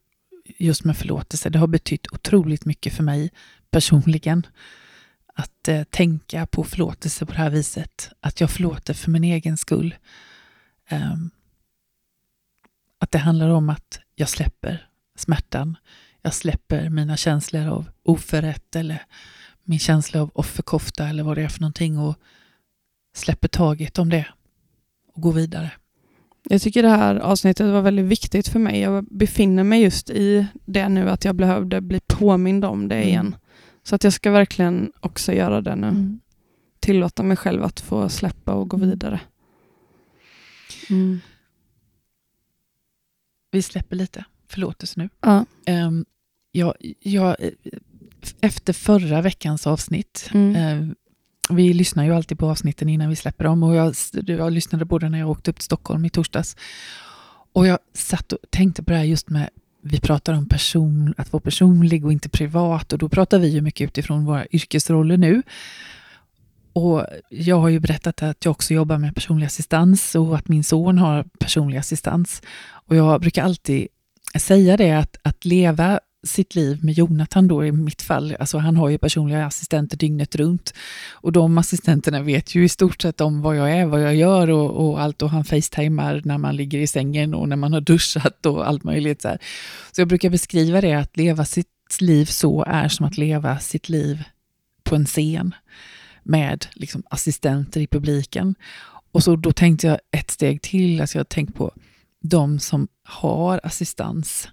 [0.59, 1.51] just med förlåtelse.
[1.51, 3.31] Det har betytt otroligt mycket för mig
[3.71, 4.47] personligen.
[5.35, 8.11] Att eh, tänka på förlåtelse på det här viset.
[8.21, 9.95] Att jag förlåter för min egen skull.
[10.91, 11.31] Um,
[12.99, 15.77] att det handlar om att jag släpper smärtan.
[16.23, 19.03] Jag släpper mina känslor av oförrätt eller
[19.65, 22.17] min känsla av offerkofta eller vad det är för någonting och
[23.15, 24.27] släpper taget om det
[25.15, 25.71] och går vidare.
[26.49, 28.81] Jag tycker det här avsnittet var väldigt viktigt för mig.
[28.81, 33.09] Jag befinner mig just i det nu, att jag behövde bli påmind om det mm.
[33.09, 33.37] igen.
[33.83, 35.89] Så att jag ska verkligen också göra det nu.
[35.89, 36.21] Mm.
[36.81, 38.91] Tillåta mig själv att få släppa och gå mm.
[38.91, 39.21] vidare.
[40.91, 41.21] Mm.
[43.57, 45.09] Vi släpper lite förlåtelse nu.
[45.21, 45.45] Ja.
[45.67, 46.05] Um,
[46.53, 47.37] jag, jag,
[48.41, 50.57] efter förra veckans avsnitt, mm.
[50.57, 50.93] uh,
[51.51, 53.95] vi lyssnar ju alltid på avsnitten innan vi släpper dem och jag,
[54.27, 56.57] jag lyssnade både när jag åkte upp till Stockholm i torsdags
[57.53, 61.33] och jag satt och tänkte på det här just med vi pratar om person, att
[61.33, 65.43] vara personlig och inte privat och då pratar vi ju mycket utifrån våra yrkesroller nu.
[66.77, 70.65] Och jag har ju berättat att jag också jobbar med personlig assistans och att min
[70.65, 72.43] son har personlig assistans.
[72.69, 73.89] Och jag brukar alltid
[74.39, 78.77] säga det att, att leva sitt liv med Jonathan då i mitt fall, alltså han
[78.77, 80.75] har ju personliga assistenter dygnet runt.
[81.13, 84.51] Och de assistenterna vet ju i stort sett om vad jag är, vad jag gör
[84.51, 87.81] och, och allt och han facetimar när man ligger i sängen och när man har
[87.81, 89.23] duschat och allt möjligt.
[89.23, 89.39] Så, här.
[89.93, 91.67] så jag brukar beskriva det, att leva sitt
[92.01, 94.25] liv så är som att leva sitt liv
[94.85, 95.55] på en scen
[96.27, 98.55] med liksom, assistenter i publiken.
[99.13, 101.73] Och så då tänkte jag ett steg till, alltså jag tänkte på
[102.23, 104.49] de som har assistans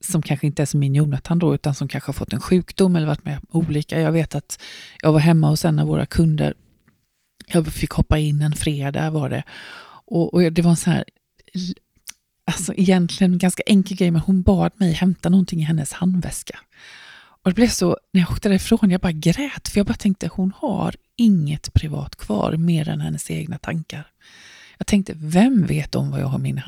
[0.00, 2.96] som kanske inte är som min Jonathan då, utan som kanske har fått en sjukdom
[2.96, 4.00] eller varit med om olika.
[4.00, 4.62] Jag vet att
[5.02, 6.54] jag var hemma hos en av våra kunder.
[7.46, 9.42] Jag fick hoppa in en fredag var det.
[10.04, 11.04] Och, och det var en sån här,
[12.44, 16.58] alltså egentligen ganska enkel grej, men hon bad mig hämta någonting i hennes handväska.
[17.44, 20.28] Och det blev så, när jag åkte därifrån, jag bara grät, för jag bara tänkte,
[20.32, 24.06] hon har inget privat kvar mer än hennes egna tankar.
[24.78, 26.62] Jag tänkte, vem vet om vad jag har i min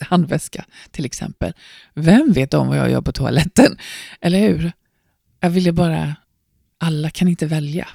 [0.00, 1.52] handväska till exempel?
[1.94, 3.78] Vem vet om vad jag gör på toaletten?
[4.20, 4.72] Eller hur?
[5.40, 6.16] Jag ville bara,
[6.78, 7.88] alla kan inte välja.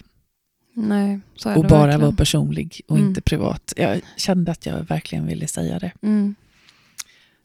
[0.74, 2.02] Nej, så är och det bara verkligen.
[2.02, 3.10] vara personlig och mm.
[3.10, 3.74] inte privat.
[3.78, 5.92] Jag kände att jag verkligen ville säga det.
[6.02, 6.36] Mm.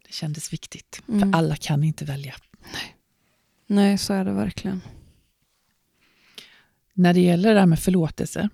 [0.07, 1.21] Det kändes viktigt, mm.
[1.21, 2.35] för alla kan inte välja.
[2.73, 2.95] Nej.
[3.71, 4.81] Nej, så är det verkligen.
[6.95, 8.49] När det gäller det här med förlåtelse,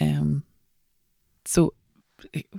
[0.00, 0.24] eh,
[1.48, 1.72] så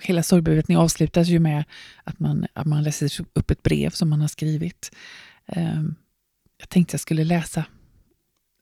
[0.02, 1.64] hela sorgbearbetningen avslutas ju med
[2.04, 4.96] att man, att man läser upp ett brev som man har skrivit.
[5.46, 5.96] Um,
[6.58, 7.66] jag tänkte jag skulle läsa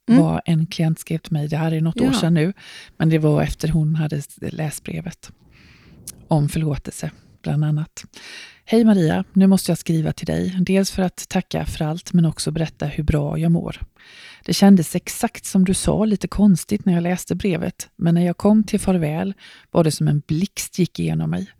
[0.08, 0.22] mm.
[0.22, 1.48] vad en klient skrev till mig.
[1.48, 2.08] Det här är något ja.
[2.08, 2.52] år sedan nu,
[2.96, 5.32] men det var efter hon hade läst brevet
[6.28, 7.10] om förlåtelse,
[7.42, 8.04] bland annat.
[8.64, 10.56] Hej Maria, nu måste jag skriva till dig.
[10.60, 13.80] Dels för att tacka för allt, men också berätta hur bra jag mår.
[14.44, 18.36] Det kändes exakt som du sa, lite konstigt när jag läste brevet, men när jag
[18.36, 19.34] kom till farväl
[19.70, 21.50] var det som en blixt gick igenom mig.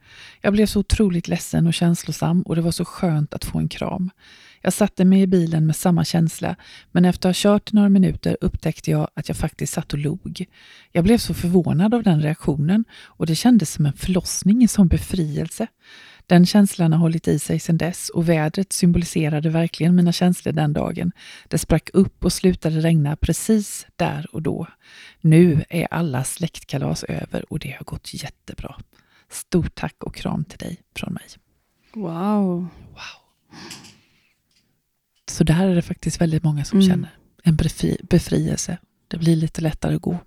[0.41, 3.69] Jag blev så otroligt ledsen och känslosam och det var så skönt att få en
[3.69, 4.11] kram.
[4.61, 6.57] Jag satte mig i bilen med samma känsla,
[6.93, 10.47] men efter att ha kört några minuter upptäckte jag att jag faktiskt satt och log.
[10.93, 15.67] Jag blev så förvånad av den reaktionen och det kändes som en förlossning, som befrielse.
[16.27, 20.73] Den känslan har hållit i sig sedan dess och vädret symboliserade verkligen mina känslor den
[20.73, 21.13] dagen.
[21.49, 24.67] Det sprack upp och slutade regna precis där och då.
[25.21, 28.77] Nu är alla släktkalas över och det har gått jättebra.
[29.31, 31.25] Stort tack och kram till dig från mig.
[31.95, 32.69] Wow.
[32.89, 33.23] wow.
[35.31, 36.91] Så där är det faktiskt väldigt många som mm.
[36.91, 37.11] känner
[37.43, 38.79] en befri befrielse.
[39.09, 40.19] Det blir lite lättare att gå.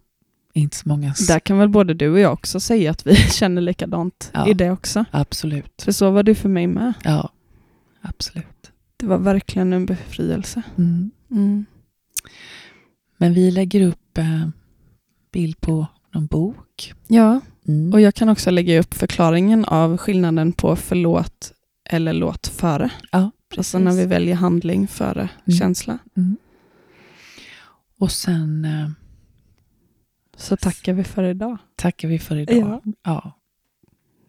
[0.57, 1.13] Inte så många.
[1.27, 4.53] Där kan väl både du och jag också säga att vi känner likadant ja, i
[4.53, 5.05] det också.
[5.11, 5.81] Absolut.
[5.81, 6.93] För så var det för mig med.
[7.03, 7.29] Ja,
[8.01, 8.71] absolut.
[8.97, 10.61] Det var verkligen en befrielse.
[10.77, 11.11] Mm.
[11.31, 11.65] Mm.
[13.17, 14.47] Men vi lägger upp eh,
[15.31, 16.93] bild på någon bok.
[17.07, 17.93] Ja, mm.
[17.93, 21.53] och jag kan också lägga upp förklaringen av skillnaden på förlåt
[21.89, 22.89] eller låt före.
[23.11, 23.75] Ja, precis.
[23.75, 25.59] Alltså när vi väljer handling före mm.
[25.59, 25.97] känsla.
[26.17, 26.37] Mm.
[27.99, 28.89] Och sen eh,
[30.35, 31.57] så tackar vi för idag.
[31.75, 32.81] Tackar vi för idag.
[32.83, 32.91] Ja.
[33.03, 33.39] ja.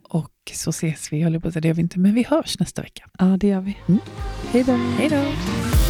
[0.08, 2.58] Och så ses vi, jag på att säga det gör vi inte, men vi hörs
[2.58, 3.08] nästa vecka.
[3.18, 3.76] Ja, det gör vi.
[3.88, 4.00] Mm.
[4.52, 4.72] Hej då.
[4.72, 5.85] Hej då.